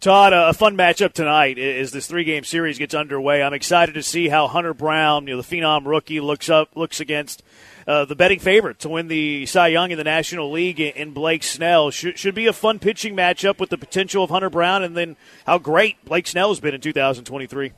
Todd, 0.01 0.33
a 0.33 0.53
fun 0.53 0.77
matchup 0.77 1.13
tonight 1.13 1.59
as 1.59 1.91
this 1.91 2.07
three-game 2.07 2.45
series 2.45 2.79
gets 2.79 2.95
underway. 2.95 3.43
I'm 3.43 3.55
excited 3.55 3.95
to 3.95 4.03
see 4.03 4.29
how 4.29 4.47
Hunter 4.47 4.73
Brown, 4.73 5.27
you 5.27 5.35
know, 5.35 5.43
the 5.43 5.57
phenom 5.57 5.87
rookie, 5.87 6.21
looks 6.21 6.49
up 6.49 6.77
looks 6.77 7.01
against 7.01 7.43
uh, 7.89 8.05
the 8.05 8.15
betting 8.15 8.39
favorite 8.39 8.79
to 8.81 8.89
win 8.89 9.09
the 9.09 9.47
Cy 9.47 9.69
Young 9.69 9.91
in 9.91 9.99
the 9.99 10.05
National 10.05 10.53
League 10.53 10.79
in 10.79 11.13
Blake 11.13 11.43
Snell. 11.43 11.91
Should, 11.91 12.17
should 12.17 12.35
be 12.35 12.47
a 12.47 12.53
fun 12.53 12.79
pitching 12.79 13.17
matchup 13.17 13.59
with 13.59 13.71
the 13.71 13.79
potential 13.79 14.23
of 14.23 14.31
Hunter 14.31 14.51
Brown, 14.51 14.85
and 14.85 14.97
then 14.97 15.17
how 15.47 15.59
great 15.59 16.05
Blake 16.05 16.29
Snell 16.29 16.51
has 16.51 16.61
been 16.61 16.75
in 16.75 16.81
2023. 16.81 17.73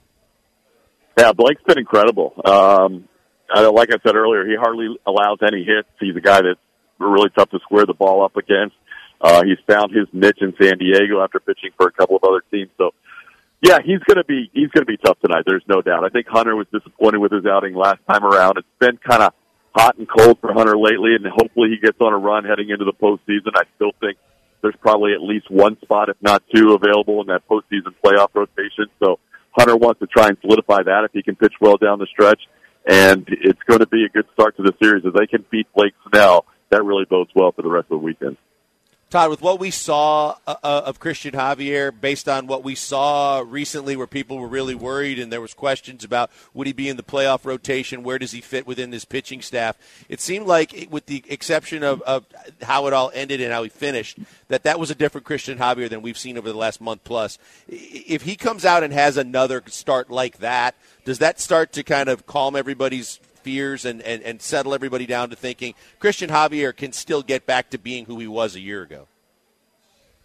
Yeah, 1.17 1.33
Blake's 1.33 1.63
been 1.63 1.79
incredible. 1.79 2.35
Um, 2.45 3.09
like 3.57 3.91
I 3.93 3.99
said 4.07 4.15
earlier, 4.15 4.47
he 4.47 4.57
hardly 4.57 4.97
allows 5.07 5.39
any 5.43 5.65
hits. 5.65 5.89
He's 5.99 6.17
a 6.17 6.21
guy 6.21 6.43
that's 6.43 6.61
really 6.99 7.31
tough 7.31 7.51
to 7.51 7.59
square 7.61 7.87
the 7.87 7.95
ball 7.95 8.25
up 8.25 8.37
against. 8.37 8.77
Uh, 9.21 9.43
he's 9.45 9.59
found 9.67 9.93
his 9.93 10.07
niche 10.13 10.39
in 10.41 10.55
San 10.61 10.79
Diego 10.79 11.23
after 11.23 11.41
pitching 11.41 11.71
for 11.77 11.89
a 11.89 11.93
couple 11.93 12.17
of 12.17 12.25
other 12.25 12.43
teams. 12.51 12.71
So, 12.79 12.93
yeah, 13.61 13.79
he's 13.85 13.99
going 14.01 14.17
to 14.17 14.25
be 14.25 14.51
he's 14.55 14.71
going 14.71 14.87
to 14.87 14.91
be 14.91 14.97
tough 14.97 15.19
tonight. 15.21 15.45
There's 15.47 15.65
no 15.69 15.83
doubt. 15.83 16.05
I 16.05 16.09
think 16.09 16.27
Hunter 16.29 16.57
was 16.57 16.67
disappointed 16.73 17.19
with 17.19 17.33
his 17.33 17.45
outing 17.45 17.75
last 17.75 17.99
time 18.09 18.25
around. 18.25 18.57
It's 18.57 18.67
been 18.79 18.97
kind 18.97 19.23
of 19.23 19.35
hot 19.75 19.99
and 19.99 20.09
cold 20.09 20.39
for 20.41 20.53
Hunter 20.53 20.77
lately, 20.79 21.15
and 21.15 21.27
hopefully 21.27 21.69
he 21.71 21.77
gets 21.77 22.01
on 22.01 22.13
a 22.13 22.19
run 22.19 22.45
heading 22.45 22.71
into 22.71 22.85
the 22.85 22.95
postseason. 22.95 23.53
I 23.55 23.65
still 23.77 23.93
think 24.01 24.17
there's 24.63 24.77
probably 24.81 25.13
at 25.13 25.23
least 25.23 25.51
one 25.51 25.79
spot, 25.83 26.09
if 26.09 26.17
not 26.21 26.43
two, 26.55 26.73
available 26.75 27.21
in 27.21 27.27
that 27.29 27.47
postseason 27.49 27.95
playoff 28.05 28.29
rotation. 28.35 28.87
So 29.03 29.19
Hunter 29.53 29.77
wants 29.77 30.01
to 30.01 30.07
try 30.07 30.29
and 30.29 30.39
solidify 30.41 30.85
that 30.85 31.05
if 31.05 31.13
he 31.13 31.23
can 31.23 31.37
pitch 31.37 31.55
well 31.61 31.77
down 31.77 31.99
the 31.99 32.07
stretch. 32.07 32.41
And 32.87 33.27
it's 33.29 33.63
going 33.67 33.81
to 33.81 33.87
be 33.87 34.05
a 34.05 34.09
good 34.09 34.27
start 34.33 34.57
to 34.57 34.63
the 34.63 34.75
series. 34.83 35.05
If 35.05 35.15
they 35.15 35.27
can 35.27 35.45
beat 35.51 35.67
Blake 35.75 35.95
Snell, 36.09 36.47
that 36.71 36.85
really 36.85 37.05
bodes 37.05 37.31
well 37.35 37.53
for 37.53 37.63
the 37.63 37.69
rest 37.69 37.87
of 37.87 38.01
the 38.01 38.05
weekend. 38.05 38.37
Todd, 39.11 39.29
with 39.29 39.43
what 39.43 39.59
we 39.59 39.73
saw 39.73 40.37
uh, 40.47 40.55
uh, 40.63 40.83
of 40.87 41.01
Cristian 41.01 41.33
Javier, 41.33 41.93
based 41.93 42.29
on 42.29 42.47
what 42.47 42.63
we 42.63 42.77
saw 42.77 43.43
recently, 43.45 43.97
where 43.97 44.07
people 44.07 44.39
were 44.39 44.47
really 44.47 44.77
worried 44.77 45.19
and 45.19 45.33
there 45.33 45.41
was 45.41 45.53
questions 45.53 46.05
about 46.05 46.31
would 46.55 46.69
he 46.69 46.73
be 46.73 46.89
in 46.89 46.97
the 46.97 47.03
playoff 47.03 47.45
rotation, 47.45 48.05
where 48.05 48.21
does 48.21 48.31
he 48.31 48.41
fit 48.41 48.69
within 48.69 48.91
this 48.91 49.05
pitching 49.05 49.43
staff? 49.43 49.77
It 50.09 50.21
seemed 50.21 50.47
like, 50.47 50.87
with 50.93 51.07
the 51.07 51.25
exception 51.29 51.83
of, 51.83 52.03
of 52.03 52.25
how 52.63 52.87
it 52.87 52.93
all 52.93 53.11
ended 53.13 53.41
and 53.41 53.53
how 53.53 53.65
he 53.65 53.69
finished, 53.69 54.17
that 54.47 54.63
that 54.63 54.79
was 54.79 54.93
a 54.93 54.95
different 54.95 55.27
Cristian 55.27 55.57
Javier 55.57 55.91
than 55.91 56.03
we've 56.03 56.17
seen 56.17 56.39
over 56.39 56.49
the 56.49 56.57
last 56.57 56.81
month 56.81 57.03
plus. 57.03 57.37
If 57.67 58.23
he 58.23 58.37
comes 58.37 58.65
out 58.65 58.85
and 58.85 58.93
has 58.93 59.17
another 59.17 59.65
start 59.67 60.11
like 60.11 60.39
that, 60.39 60.77
does 61.05 61.19
that 61.19 61.41
start 61.41 61.73
to 61.73 61.83
kind 61.83 62.09
of 62.09 62.27
calm 62.27 62.55
everybody's 62.55 63.19
fears 63.43 63.85
and, 63.85 64.01
and, 64.03 64.23
and 64.23 64.41
settle 64.41 64.75
everybody 64.75 65.07
down 65.07 65.31
to 65.31 65.37
thinking 65.37 65.75
Cristian 66.01 66.29
Javier 66.29 66.77
can 66.77 66.93
still 66.93 67.23
get 67.23 67.47
back 67.47 67.71
to 67.71 67.79
being 67.79 68.05
who 68.07 68.19
he 68.19 68.27
was 68.27 68.55
a 68.55 68.61
year 68.61 68.83
ago? 68.83 69.07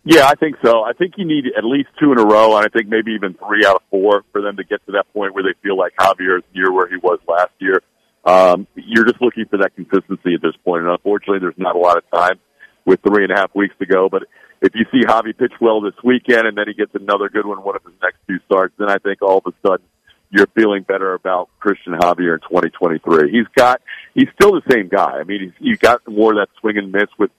Yeah, 0.07 0.27
I 0.27 0.36
think 0.36 0.57
so. 0.63 0.84
I 0.84 0.93
think 0.93 1.15
you 1.17 1.25
need 1.25 1.45
at 1.57 1.63
least 1.63 1.89
two 2.00 2.12
in 2.12 2.19
a 2.19 2.24
row, 2.24 2.55
and 2.55 2.65
I 2.65 2.69
think 2.69 2.88
maybe 2.88 3.13
even 3.13 3.34
three 3.34 3.65
out 3.65 3.77
of 3.77 3.81
four 3.89 4.24
for 4.31 4.39
them 4.39 4.55
to 4.57 4.63
get 4.63 4.86
to 4.86 4.91
that 4.91 5.12
point 5.13 5.34
where 5.34 5.43
they 5.43 5.55
feel 5.63 5.75
like 5.75 5.95
Javier's 5.95 6.43
year 6.53 6.72
where 6.72 6.88
he 6.88 6.98
was 6.98 7.19
last 7.27 7.51
year. 7.57 7.81
Um, 8.24 8.67
you're 8.75 9.05
just 9.05 9.19
looking 9.19 9.45
for 9.45 9.57
that 9.57 9.75
consistency 9.75 10.36
at 10.36 10.43
this 10.43 10.55
point, 10.63 10.84
and 10.84 10.91
unfortunately, 10.91 11.39
there's 11.39 11.57
not 11.57 11.75
a 11.75 11.79
lot 11.79 11.98
of 11.98 12.03
time 12.12 12.39
with 12.86 13.00
three 13.01 13.24
and 13.24 13.31
a 13.31 13.36
half 13.36 13.53
weeks 13.55 13.74
to 13.79 13.88
go. 13.88 14.07
But 14.07 14.24
if 14.62 14.75
you 14.75 14.86
see 14.91 15.05
Javi 15.05 15.36
pitch 15.36 15.53
well 15.60 15.81
this 15.81 15.95
weekend, 16.03 16.45
and 16.45 16.55
then 16.55 16.65
he 16.67 16.75
gets 16.75 16.93
another 16.93 17.27
good 17.27 17.48
one 17.48 17.63
one 17.63 17.75
of 17.75 17.84
his 17.84 17.93
next 18.01 18.17
two 18.27 18.38
starts, 18.45 18.75
then 18.77 18.89
I 18.89 19.00
think 19.00 19.24
all 19.24 19.39
of 19.39 19.45
a 19.48 19.67
sudden 19.67 19.86
you're 20.36 20.48
feeling 20.48 20.84
better 20.84 21.13
about 21.13 21.50
Cristian 21.62 21.98
Javier 21.98 22.34
in 22.34 22.42
2023. 22.42 23.32
He's 23.32 23.48
got, 23.56 23.82
he's 24.13 24.27
still 24.34 24.51
the 24.51 24.62
same 24.70 24.89
guy. 24.89 25.20
I 25.20 25.24
mean, 25.24 25.42
he's, 25.42 25.54
he's 25.60 25.77
got 25.77 26.06
more 26.08 26.32
of 26.32 26.38
that 26.38 26.50
swing 26.60 26.77
and 26.77 26.92
miss 26.92 27.08
with 27.18 27.32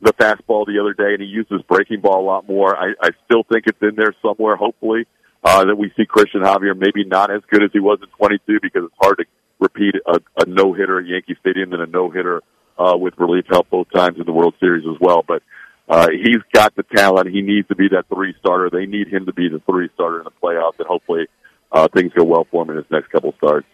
the 0.00 0.12
fastball 0.12 0.64
the 0.66 0.78
other 0.78 0.94
day, 0.94 1.14
and 1.14 1.20
he 1.20 1.26
used 1.26 1.50
his 1.50 1.62
breaking 1.62 2.00
ball 2.00 2.20
a 2.20 2.26
lot 2.26 2.46
more. 2.46 2.76
I, 2.76 2.92
I 3.00 3.10
still 3.24 3.42
think 3.42 3.66
it's 3.66 3.82
in 3.82 3.96
there 3.96 4.14
somewhere. 4.22 4.54
Hopefully, 4.54 5.06
uh, 5.42 5.64
that 5.64 5.76
we 5.76 5.92
see 5.96 6.04
Cristian 6.04 6.42
Javier 6.42 6.76
maybe 6.76 7.04
not 7.04 7.30
as 7.30 7.42
good 7.50 7.62
as 7.62 7.70
he 7.72 7.80
was 7.80 7.98
in 8.02 8.08
22 8.16 8.60
because 8.62 8.84
it's 8.84 8.94
hard 9.00 9.18
to 9.18 9.24
repeat 9.58 9.94
a, 10.06 10.20
a 10.40 10.46
no 10.46 10.72
hitter 10.72 11.00
at 11.00 11.06
Yankee 11.06 11.36
Stadium 11.40 11.70
than 11.70 11.80
a 11.80 11.86
no 11.86 12.10
hitter 12.10 12.42
uh, 12.78 12.96
with 12.96 13.14
relief 13.18 13.46
help 13.50 13.68
both 13.70 13.90
times 13.92 14.18
in 14.18 14.26
the 14.26 14.32
World 14.32 14.54
Series 14.60 14.84
as 14.88 14.96
well. 15.00 15.24
But 15.26 15.42
uh, 15.88 16.08
he's 16.10 16.42
got 16.52 16.74
the 16.76 16.82
talent. 16.82 17.30
He 17.30 17.42
needs 17.42 17.68
to 17.68 17.74
be 17.74 17.88
that 17.88 18.06
three 18.08 18.34
starter. 18.38 18.70
They 18.70 18.86
need 18.86 19.08
him 19.08 19.26
to 19.26 19.32
be 19.32 19.48
the 19.48 19.60
three 19.60 19.90
starter 19.94 20.18
in 20.18 20.24
the 20.24 20.30
playoffs, 20.42 20.78
and 20.78 20.86
hopefully 20.86 21.26
uh, 21.74 21.88
things 21.88 22.12
go 22.14 22.24
well 22.24 22.46
for 22.50 22.62
him 22.62 22.70
in 22.70 22.76
his 22.76 22.90
next 22.90 23.08
couple 23.08 23.34
starts. 23.36 23.66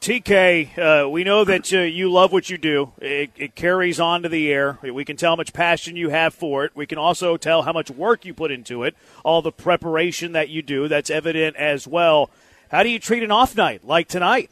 TK, 0.00 0.78
uh, 0.78 1.08
we 1.08 1.22
know 1.22 1.44
that 1.44 1.72
uh, 1.72 1.78
you 1.78 2.10
love 2.10 2.32
what 2.32 2.50
you 2.50 2.58
do. 2.58 2.90
It, 3.00 3.30
it, 3.36 3.54
carries 3.54 4.00
on 4.00 4.24
to 4.24 4.28
the 4.28 4.52
air. 4.52 4.80
We 4.82 5.04
can 5.04 5.16
tell 5.16 5.32
how 5.32 5.36
much 5.36 5.52
passion 5.52 5.94
you 5.94 6.08
have 6.08 6.34
for 6.34 6.64
it. 6.64 6.72
We 6.74 6.86
can 6.86 6.98
also 6.98 7.36
tell 7.36 7.62
how 7.62 7.72
much 7.72 7.88
work 7.88 8.24
you 8.24 8.34
put 8.34 8.50
into 8.50 8.82
it, 8.82 8.96
all 9.24 9.42
the 9.42 9.52
preparation 9.52 10.32
that 10.32 10.48
you 10.48 10.60
do. 10.60 10.88
That's 10.88 11.08
evident 11.08 11.54
as 11.54 11.86
well. 11.86 12.30
How 12.72 12.82
do 12.82 12.88
you 12.88 12.98
treat 12.98 13.22
an 13.22 13.30
off 13.30 13.56
night 13.56 13.84
like 13.84 14.08
tonight? 14.08 14.50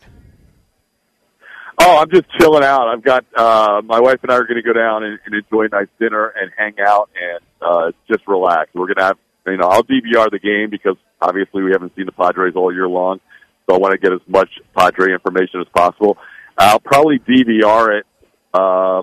Oh, 1.80 1.98
I'm 1.98 2.10
just 2.10 2.30
chilling 2.38 2.62
out. 2.62 2.86
I've 2.86 3.02
got 3.02 3.24
uh, 3.34 3.82
my 3.84 3.98
wife 3.98 4.20
and 4.22 4.30
I 4.30 4.36
are 4.36 4.44
going 4.44 4.56
to 4.56 4.62
go 4.62 4.74
down 4.74 5.02
and, 5.02 5.18
and 5.24 5.34
enjoy 5.34 5.64
a 5.64 5.68
nice 5.68 5.88
dinner 5.98 6.26
and 6.26 6.52
hang 6.56 6.74
out 6.78 7.10
and 7.20 7.40
uh, 7.60 7.90
just 8.06 8.28
relax. 8.28 8.70
We're 8.72 8.86
going 8.86 8.98
to 8.98 9.04
have, 9.04 9.18
you 9.46 9.56
know, 9.56 9.66
I'll 9.66 9.84
DVR 9.84 10.30
the 10.30 10.38
game 10.38 10.70
because 10.70 10.96
obviously 11.20 11.62
we 11.62 11.72
haven't 11.72 11.94
seen 11.96 12.06
the 12.06 12.12
Padres 12.12 12.54
all 12.56 12.72
year 12.72 12.88
long, 12.88 13.20
so 13.68 13.74
I 13.74 13.78
want 13.78 13.92
to 13.92 13.98
get 13.98 14.12
as 14.12 14.20
much 14.26 14.48
Padre 14.76 15.12
information 15.12 15.60
as 15.60 15.66
possible. 15.74 16.18
I'll 16.58 16.80
probably 16.80 17.18
DVR 17.18 18.00
it, 18.00 18.06
uh, 18.52 19.02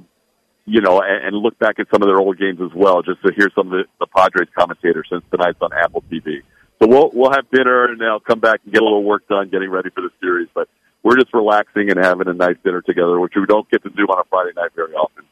you 0.65 0.82
know, 0.82 1.01
and, 1.01 1.27
and 1.27 1.38
look 1.38 1.58
back 1.58 1.79
at 1.79 1.88
some 1.91 2.01
of 2.01 2.08
their 2.08 2.20
old 2.20 2.38
games 2.38 2.60
as 2.62 2.72
well, 2.75 3.01
just 3.01 3.22
to 3.24 3.34
hear 3.36 3.50
some 3.56 3.67
of 3.67 3.72
the, 3.72 3.84
the 4.00 4.08
Padres 4.08 4.50
commentators 4.58 5.08
since 5.10 5.24
tonight's 5.32 5.58
on 5.62 5.72
Apple 5.74 6.03
TV. 6.12 6.41
So 6.79 6.88
we'll 6.88 7.10
we'll 7.13 7.32
have 7.32 7.50
dinner 7.50 7.86
and 7.86 8.00
then 8.00 8.08
I'll 8.08 8.20
come 8.20 8.39
back 8.39 8.60
and 8.63 8.72
get 8.72 8.82
a 8.82 8.86
little 8.86 9.03
work 9.03 9.27
done 9.27 9.50
getting 9.50 9.72
ready 9.72 9.89
for 9.89 10.01
the 10.01 10.12
series, 10.22 10.48
but 10.53 10.70
we're 11.01 11.15
just 11.15 11.34
relaxing 11.34 11.89
and 11.89 11.98
having 12.03 12.27
a 12.27 12.34
nice 12.34 12.58
dinner 12.63 12.82
together, 12.82 13.20
which 13.20 13.34
we 13.36 13.46
don't 13.46 13.70
get 13.72 13.82
to 13.84 13.89
do 13.89 14.03
on 14.03 14.20
a 14.20 14.24
Friday 14.29 14.51
night 14.56 14.72
very 14.75 14.94
often. 14.94 15.24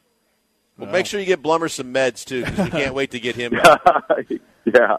Well, 0.78 0.90
make 0.90 1.06
sure 1.06 1.20
you 1.20 1.26
get 1.26 1.42
Blummer 1.42 1.70
some 1.70 1.94
meds 1.94 2.26
too, 2.26 2.44
because 2.44 2.66
we 2.66 2.72
can't 2.72 2.96
wait 2.96 3.12
to 3.12 3.20
get 3.20 3.36
him. 3.36 3.54
yeah. 4.74 4.98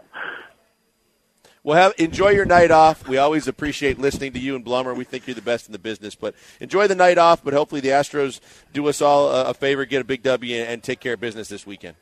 Well, 1.63 1.77
have, 1.77 1.93
enjoy 1.97 2.29
your 2.29 2.45
night 2.45 2.71
off. 2.71 3.07
We 3.09 3.17
always 3.17 3.47
appreciate 3.47 3.99
listening 3.99 4.31
to 4.33 4.39
you 4.39 4.55
and 4.55 4.65
Blummer. 4.65 4.95
We 4.95 5.03
think 5.03 5.27
you're 5.27 5.35
the 5.35 5.41
best 5.41 5.65
in 5.65 5.73
the 5.73 5.79
business. 5.79 6.15
But 6.15 6.33
enjoy 6.61 6.87
the 6.87 6.95
night 6.95 7.17
off. 7.17 7.43
But 7.43 7.53
hopefully 7.53 7.81
the 7.81 7.89
Astros 7.89 8.39
do 8.71 8.87
us 8.87 9.01
all 9.01 9.29
a, 9.29 9.49
a 9.49 9.53
favor, 9.53 9.83
get 9.83 10.01
a 10.01 10.05
big 10.05 10.23
W, 10.23 10.55
and 10.55 10.81
take 10.81 11.01
care 11.01 11.15
of 11.15 11.19
business 11.19 11.49
this 11.49 11.67
weekend. 11.67 11.95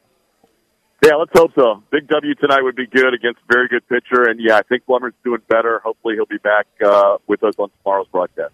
Yeah, 1.04 1.16
let's 1.16 1.32
hope 1.34 1.52
so. 1.56 1.84
Big 1.92 2.08
W 2.08 2.36
tonight 2.36 2.62
would 2.62 2.76
be 2.76 2.88
good 2.88 3.14
against 3.14 3.40
a 3.42 3.54
very 3.54 3.68
good 3.68 3.88
pitcher, 3.88 4.28
and 4.30 4.40
yeah, 4.40 4.58
I 4.58 4.62
think 4.64 4.86
Blummer's 4.86 5.14
doing 5.24 5.42
better. 5.48 5.80
Hopefully, 5.80 6.16
he'll 6.16 6.26
be 6.26 6.38
back 6.38 6.68
uh, 6.86 7.18
with 7.28 7.44
us 7.44 7.54
on 7.58 7.70
tomorrow's 7.84 8.08
broadcast. 8.08 8.54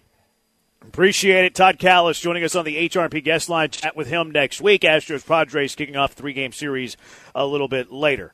Appreciate 0.82 1.44
it. 1.44 1.54
Todd 1.54 1.78
Kalas 1.78 2.20
joining 2.20 2.44
us 2.44 2.54
on 2.54 2.64
the 2.64 2.88
HRP 2.88 3.24
guest 3.24 3.48
line. 3.48 3.70
Chat 3.70 3.96
with 3.96 4.08
him 4.08 4.30
next 4.30 4.60
week. 4.60 4.82
Astros 4.82 5.26
Padres 5.26 5.74
kicking 5.74 5.96
off 5.96 6.12
three 6.12 6.32
game 6.32 6.52
series 6.52 6.96
a 7.34 7.46
little 7.46 7.68
bit 7.68 7.90
later. 7.92 8.30